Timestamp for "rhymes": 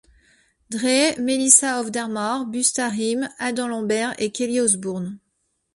2.87-3.29